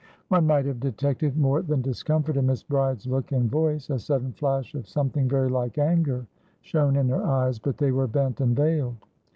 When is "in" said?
2.35-2.47, 6.95-7.07